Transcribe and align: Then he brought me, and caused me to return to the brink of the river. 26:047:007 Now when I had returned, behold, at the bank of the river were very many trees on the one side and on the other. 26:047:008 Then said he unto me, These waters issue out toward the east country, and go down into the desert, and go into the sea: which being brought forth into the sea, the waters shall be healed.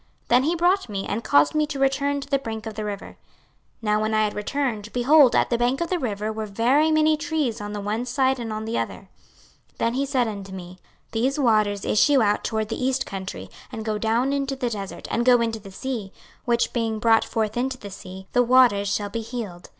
Then 0.29 0.45
he 0.45 0.55
brought 0.55 0.89
me, 0.89 1.05
and 1.05 1.23
caused 1.23 1.53
me 1.53 1.67
to 1.67 1.77
return 1.77 2.21
to 2.21 2.27
the 2.27 2.39
brink 2.39 2.65
of 2.65 2.73
the 2.73 2.83
river. 2.83 3.17
26:047:007 3.83 3.83
Now 3.83 4.01
when 4.01 4.15
I 4.15 4.23
had 4.23 4.33
returned, 4.33 4.91
behold, 4.93 5.35
at 5.35 5.51
the 5.51 5.59
bank 5.59 5.79
of 5.79 5.91
the 5.91 5.99
river 5.99 6.33
were 6.33 6.47
very 6.47 6.89
many 6.91 7.15
trees 7.15 7.61
on 7.61 7.73
the 7.73 7.79
one 7.81 8.07
side 8.07 8.39
and 8.39 8.51
on 8.51 8.65
the 8.65 8.79
other. 8.79 9.09
26:047:008 9.77 9.77
Then 9.93 10.05
said 10.07 10.25
he 10.25 10.33
unto 10.33 10.51
me, 10.53 10.79
These 11.11 11.37
waters 11.39 11.85
issue 11.85 12.23
out 12.23 12.43
toward 12.43 12.69
the 12.69 12.83
east 12.83 13.05
country, 13.05 13.51
and 13.71 13.85
go 13.85 13.99
down 13.99 14.33
into 14.33 14.55
the 14.55 14.71
desert, 14.71 15.07
and 15.11 15.23
go 15.23 15.39
into 15.39 15.59
the 15.59 15.69
sea: 15.69 16.11
which 16.45 16.73
being 16.73 16.97
brought 16.97 17.23
forth 17.23 17.55
into 17.55 17.77
the 17.77 17.91
sea, 17.91 18.25
the 18.33 18.41
waters 18.41 18.91
shall 18.91 19.09
be 19.09 19.21
healed. 19.21 19.69